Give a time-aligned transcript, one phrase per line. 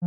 [0.00, 0.06] Hoy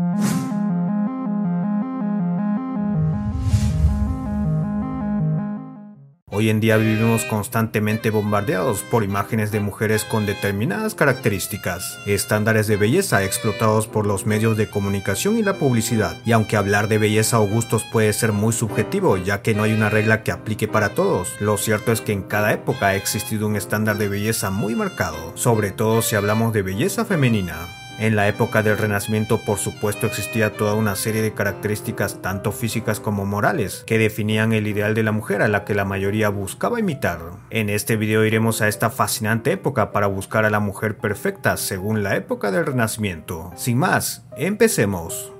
[6.49, 13.25] en día vivimos constantemente bombardeados por imágenes de mujeres con determinadas características, estándares de belleza
[13.25, 16.16] explotados por los medios de comunicación y la publicidad.
[16.26, 19.73] Y aunque hablar de belleza o gustos puede ser muy subjetivo, ya que no hay
[19.73, 23.46] una regla que aplique para todos, lo cierto es que en cada época ha existido
[23.46, 27.68] un estándar de belleza muy marcado, sobre todo si hablamos de belleza femenina.
[28.02, 32.99] En la época del Renacimiento, por supuesto, existía toda una serie de características tanto físicas
[32.99, 36.79] como morales que definían el ideal de la mujer a la que la mayoría buscaba
[36.79, 37.20] imitar.
[37.52, 42.02] En este video iremos a esta fascinante época para buscar a la mujer perfecta según
[42.02, 43.52] la época del Renacimiento.
[43.55, 45.31] Sin más, empecemos.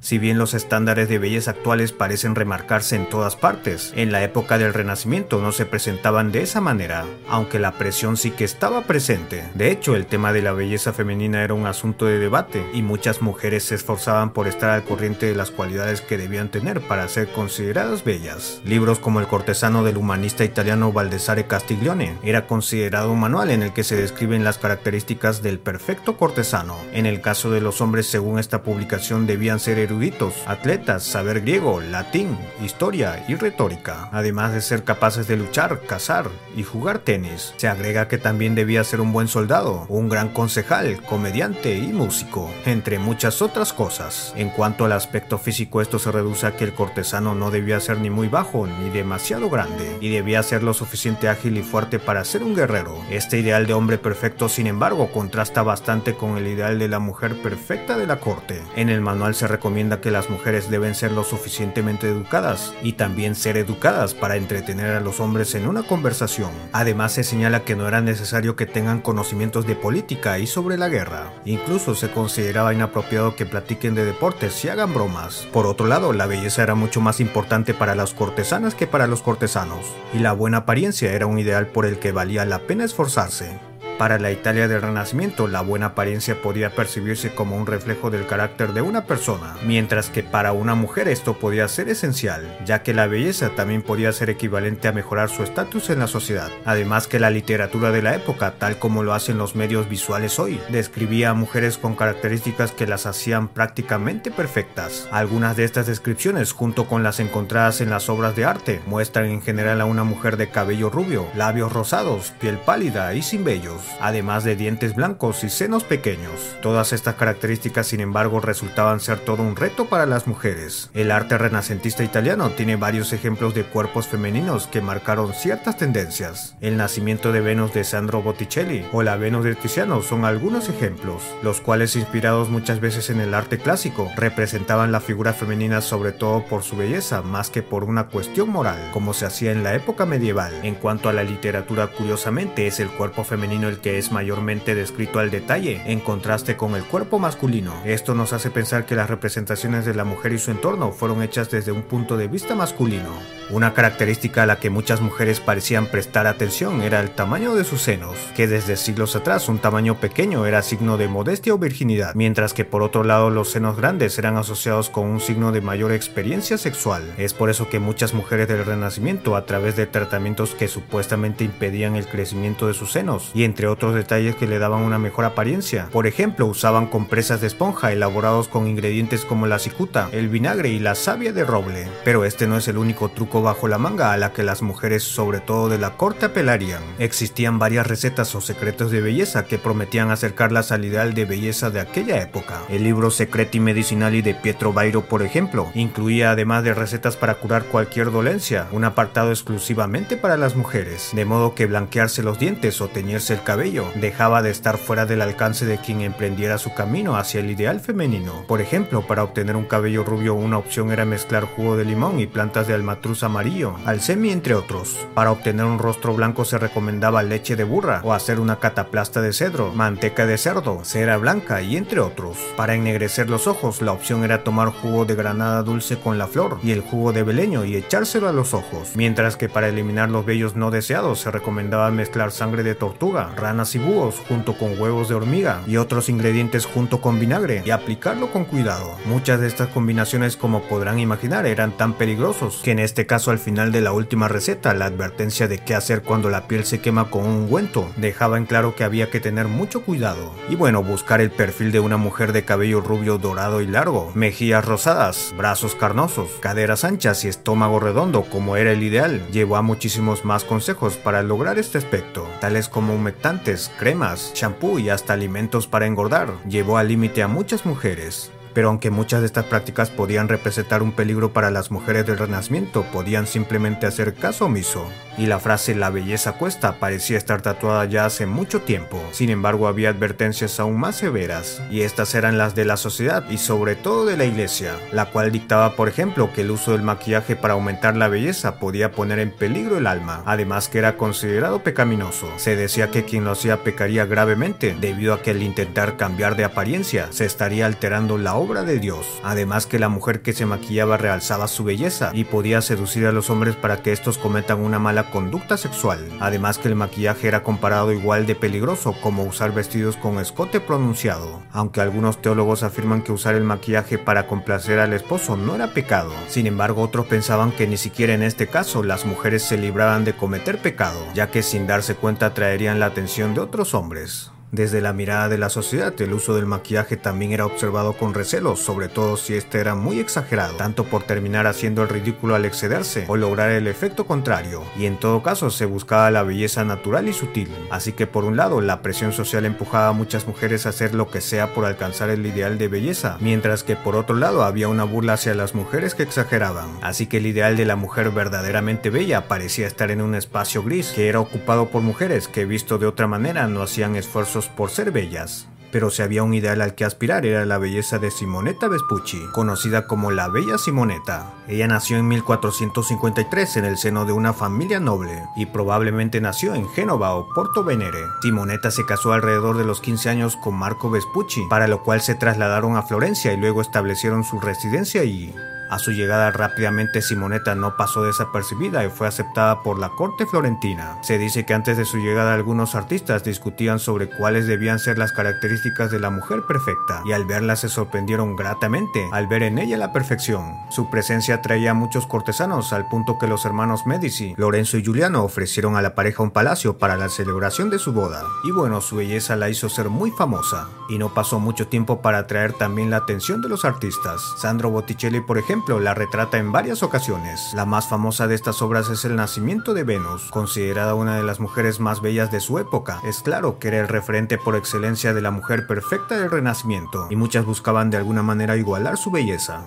[0.00, 4.56] Si bien los estándares de belleza actuales parecen remarcarse en todas partes, en la época
[4.56, 9.44] del Renacimiento no se presentaban de esa manera, aunque la presión sí que estaba presente.
[9.54, 13.22] De hecho, el tema de la belleza femenina era un asunto de debate, y muchas
[13.22, 17.28] mujeres se esforzaban por estar al corriente de las cualidades que debían tener para ser
[17.32, 18.60] consideradas bellas.
[18.64, 23.72] Libros como El cortesano del humanista italiano Baldessare Castiglione era considerado un manual en el
[23.72, 26.76] que se describen las características del perfecto cortesano.
[26.92, 31.80] En el caso de los hombres, según esta publicación, debían ser eruditos, atletas, saber griego,
[31.80, 37.54] latín, historia y retórica, además de ser capaces de luchar, cazar y jugar tenis.
[37.56, 42.50] Se agrega que también debía ser un buen soldado, un gran concejal, comediante y músico,
[42.66, 44.34] entre muchas otras cosas.
[44.36, 47.98] En cuanto al aspecto físico, esto se reduce a que el cortesano no debía ser
[47.98, 52.24] ni muy bajo ni demasiado grande, y debía ser lo suficiente ágil y fuerte para
[52.26, 52.98] ser un guerrero.
[53.10, 57.40] Este ideal de hombre perfecto, sin embargo, contrasta bastante con el ideal de la mujer
[57.40, 58.62] perfecta de la corte.
[58.76, 63.36] En el manual se recomienda que las mujeres deben ser lo suficientemente educadas y también
[63.36, 66.50] ser educadas para entretener a los hombres en una conversación.
[66.72, 70.88] Además se señala que no era necesario que tengan conocimientos de política y sobre la
[70.88, 71.32] guerra.
[71.44, 75.46] Incluso se consideraba inapropiado que platiquen de deportes y hagan bromas.
[75.52, 79.22] Por otro lado, la belleza era mucho más importante para las cortesanas que para los
[79.22, 83.58] cortesanos, y la buena apariencia era un ideal por el que valía la pena esforzarse.
[83.98, 88.72] Para la Italia del Renacimiento, la buena apariencia podía percibirse como un reflejo del carácter
[88.72, 93.08] de una persona, mientras que para una mujer esto podía ser esencial, ya que la
[93.08, 96.48] belleza también podía ser equivalente a mejorar su estatus en la sociedad.
[96.64, 100.60] Además que la literatura de la época, tal como lo hacen los medios visuales hoy,
[100.68, 105.08] describía a mujeres con características que las hacían prácticamente perfectas.
[105.10, 109.42] Algunas de estas descripciones, junto con las encontradas en las obras de arte, muestran en
[109.42, 114.44] general a una mujer de cabello rubio, labios rosados, piel pálida y sin vellos además
[114.44, 116.56] de dientes blancos y senos pequeños.
[116.62, 120.90] Todas estas características, sin embargo, resultaban ser todo un reto para las mujeres.
[120.94, 126.56] El arte renacentista italiano tiene varios ejemplos de cuerpos femeninos que marcaron ciertas tendencias.
[126.60, 131.22] El nacimiento de Venus de Sandro Botticelli o la Venus de Tiziano son algunos ejemplos,
[131.42, 136.44] los cuales inspirados muchas veces en el arte clásico, representaban la figura femenina sobre todo
[136.44, 140.06] por su belleza más que por una cuestión moral, como se hacía en la época
[140.06, 140.52] medieval.
[140.62, 145.18] En cuanto a la literatura, curiosamente es el cuerpo femenino el que es mayormente descrito
[145.18, 147.74] al detalle, en contraste con el cuerpo masculino.
[147.84, 151.50] Esto nos hace pensar que las representaciones de la mujer y su entorno fueron hechas
[151.50, 153.37] desde un punto de vista masculino.
[153.50, 157.80] Una característica a la que muchas mujeres parecían prestar atención era el tamaño de sus
[157.80, 162.52] senos, que desde siglos atrás un tamaño pequeño era signo de modestia o virginidad, mientras
[162.52, 166.58] que por otro lado los senos grandes eran asociados con un signo de mayor experiencia
[166.58, 167.02] sexual.
[167.16, 171.96] Es por eso que muchas mujeres del Renacimiento, a través de tratamientos que supuestamente impedían
[171.96, 175.88] el crecimiento de sus senos, y entre otros detalles que le daban una mejor apariencia.
[175.90, 180.78] Por ejemplo, usaban compresas de esponja elaborados con ingredientes como la cicuta, el vinagre y
[180.80, 181.88] la savia de roble.
[182.04, 185.02] Pero este no es el único truco bajo la manga a la que las mujeres,
[185.02, 186.82] sobre todo de la corte, apelarían.
[186.98, 191.80] Existían varias recetas o secretos de belleza que prometían acercarlas al ideal de belleza de
[191.80, 192.62] aquella época.
[192.68, 197.64] El libro Secreti Medicinali de Pietro Bairo, por ejemplo, incluía además de recetas para curar
[197.64, 202.88] cualquier dolencia, un apartado exclusivamente para las mujeres, de modo que blanquearse los dientes o
[202.88, 207.40] teñirse el cabello dejaba de estar fuera del alcance de quien emprendiera su camino hacia
[207.40, 208.44] el ideal femenino.
[208.46, 212.26] Por ejemplo, para obtener un cabello rubio una opción era mezclar jugo de limón y
[212.26, 215.06] plantas de almatruz amarillo, alcemi entre otros.
[215.14, 219.32] Para obtener un rostro blanco se recomendaba leche de burra o hacer una cataplasta de
[219.32, 222.36] cedro, manteca de cerdo, cera blanca y entre otros.
[222.56, 226.58] Para ennegrecer los ojos la opción era tomar jugo de granada dulce con la flor
[226.62, 230.24] y el jugo de beleño y echárselo a los ojos, mientras que para eliminar los
[230.24, 235.08] vellos no deseados se recomendaba mezclar sangre de tortuga, ranas y búhos junto con huevos
[235.08, 238.96] de hormiga y otros ingredientes junto con vinagre y aplicarlo con cuidado.
[239.04, 243.40] Muchas de estas combinaciones como podrán imaginar eran tan peligrosos que en este caso al
[243.40, 247.10] final de la última receta la advertencia de qué hacer cuando la piel se quema
[247.10, 250.32] con un ungüento dejaba en claro que había que tener mucho cuidado.
[250.48, 254.64] Y bueno, buscar el perfil de una mujer de cabello rubio dorado y largo, mejillas
[254.64, 260.24] rosadas, brazos carnosos, caderas anchas y estómago redondo como era el ideal, llevó a muchísimos
[260.24, 265.86] más consejos para lograr este aspecto, tales como humectantes, cremas, champú y hasta alimentos para
[265.86, 266.28] engordar.
[266.48, 270.90] Llevó al límite a muchas mujeres pero aunque muchas de estas prácticas podían representar un
[270.90, 274.84] peligro para las mujeres del Renacimiento, podían simplemente hacer caso omiso.
[275.16, 279.00] Y la frase la belleza cuesta parecía estar tatuada ya hace mucho tiempo.
[279.12, 283.38] Sin embargo, había advertencias aún más severas, y estas eran las de la sociedad y
[283.38, 287.36] sobre todo de la iglesia, la cual dictaba, por ejemplo, que el uso del maquillaje
[287.36, 292.28] para aumentar la belleza podía poner en peligro el alma, además que era considerado pecaminoso.
[292.38, 296.44] Se decía que quien lo hacía pecaría gravemente, debido a que al intentar cambiar de
[296.44, 299.20] apariencia se estaría alterando la obra de Dios.
[299.22, 303.28] Además que la mujer que se maquillaba realzaba su belleza y podía seducir a los
[303.28, 306.08] hombres para que estos cometan una mala conducta sexual.
[306.18, 311.42] Además que el maquillaje era comparado igual de peligroso como usar vestidos con escote pronunciado.
[311.52, 316.12] Aunque algunos teólogos afirman que usar el maquillaje para complacer al esposo no era pecado.
[316.28, 320.14] Sin embargo, otros pensaban que ni siquiera en este caso las mujeres se libraban de
[320.14, 324.30] cometer pecado, ya que sin darse cuenta atraerían la atención de otros hombres.
[324.50, 328.56] Desde la mirada de la sociedad, el uso del maquillaje también era observado con recelo,
[328.56, 333.04] sobre todo si este era muy exagerado, tanto por terminar haciendo el ridículo al excederse
[333.08, 337.12] o lograr el efecto contrario, y en todo caso se buscaba la belleza natural y
[337.12, 337.50] sutil.
[337.70, 341.10] Así que por un lado, la presión social empujaba a muchas mujeres a hacer lo
[341.10, 344.84] que sea por alcanzar el ideal de belleza, mientras que por otro lado había una
[344.84, 346.70] burla hacia las mujeres que exageraban.
[346.80, 350.92] Así que el ideal de la mujer verdaderamente bella parecía estar en un espacio gris,
[350.94, 354.92] que era ocupado por mujeres que visto de otra manera no hacían esfuerzos por ser
[354.92, 355.48] bellas.
[355.70, 359.86] Pero si había un ideal al que aspirar era la belleza de Simonetta Vespucci, conocida
[359.86, 361.34] como la Bella Simonetta.
[361.46, 366.68] Ella nació en 1453 en el seno de una familia noble y probablemente nació en
[366.70, 368.00] Génova o Porto Venere.
[368.22, 372.14] Simonetta se casó alrededor de los 15 años con Marco Vespucci, para lo cual se
[372.14, 375.34] trasladaron a Florencia y luego establecieron su residencia allí.
[375.70, 380.98] A su llegada rápidamente Simonetta no pasó desapercibida y fue aceptada por la corte florentina.
[381.02, 385.12] Se dice que antes de su llegada algunos artistas discutían sobre cuáles debían ser las
[385.12, 389.76] características de la mujer perfecta y al verla se sorprendieron gratamente al ver en ella
[389.76, 390.54] la perfección.
[390.70, 395.22] Su presencia atraía a muchos cortesanos al punto que los hermanos Medici, Lorenzo y Giuliano
[395.22, 398.22] ofrecieron a la pareja un palacio para la celebración de su boda.
[398.44, 402.18] Y bueno, su belleza la hizo ser muy famosa y no pasó mucho tiempo para
[402.18, 404.22] atraer también la atención de los artistas.
[404.38, 407.52] Sandro Botticelli por la retrata en varias ocasiones.
[407.54, 411.40] La más famosa de estas obras es El nacimiento de Venus, considerada una de las
[411.40, 413.00] mujeres más bellas de su época.
[413.04, 417.16] Es claro que era el referente por excelencia de la mujer perfecta del Renacimiento, y
[417.16, 419.66] muchas buscaban de alguna manera igualar su belleza.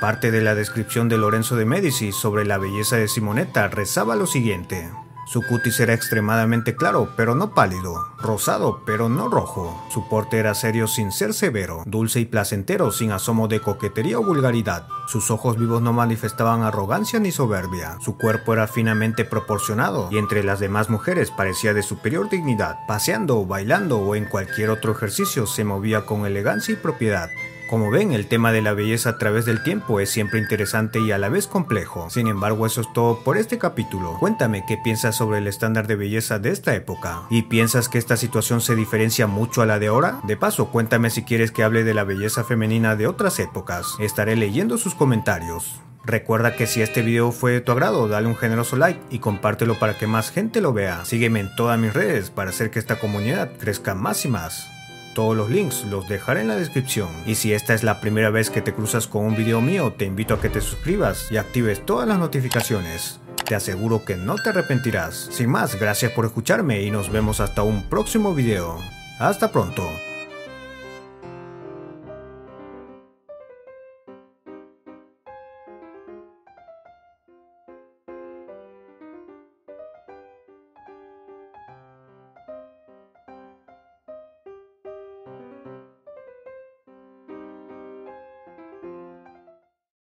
[0.00, 4.26] Parte de la descripción de Lorenzo de Medici sobre la belleza de Simonetta rezaba lo
[4.26, 4.90] siguiente.
[5.26, 9.80] Su cutis era extremadamente claro, pero no pálido, rosado, pero no rojo.
[9.90, 14.24] Su porte era serio sin ser severo, dulce y placentero, sin asomo de coquetería o
[14.24, 14.88] vulgaridad.
[15.06, 17.96] Sus ojos vivos no manifestaban arrogancia ni soberbia.
[18.00, 22.78] Su cuerpo era finamente proporcionado y entre las demás mujeres parecía de superior dignidad.
[22.86, 27.30] Paseando, bailando o en cualquier otro ejercicio se movía con elegancia y propiedad.
[27.70, 31.12] Como ven, el tema de la belleza a través del tiempo es siempre interesante y
[31.12, 32.10] a la vez complejo.
[32.10, 34.16] Sin embargo, eso es todo por este capítulo.
[34.18, 37.22] Cuéntame qué piensas sobre el estándar de belleza de esta época.
[37.30, 40.18] ¿Y piensas que esta situación se diferencia mucho a la de ahora?
[40.24, 43.94] De paso, cuéntame si quieres que hable de la belleza femenina de otras épocas.
[44.00, 45.80] Estaré leyendo sus comentarios.
[46.04, 49.78] Recuerda que si este video fue de tu agrado, dale un generoso like y compártelo
[49.78, 51.04] para que más gente lo vea.
[51.04, 54.66] Sígueme en todas mis redes para hacer que esta comunidad crezca más y más.
[55.14, 57.08] Todos los links los dejaré en la descripción.
[57.26, 60.04] Y si esta es la primera vez que te cruzas con un video mío, te
[60.04, 63.20] invito a que te suscribas y actives todas las notificaciones.
[63.44, 65.28] Te aseguro que no te arrepentirás.
[65.32, 68.78] Sin más, gracias por escucharme y nos vemos hasta un próximo video.
[69.18, 69.82] Hasta pronto.